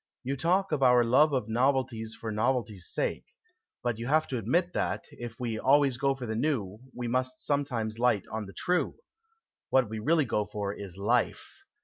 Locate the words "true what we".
8.53-9.99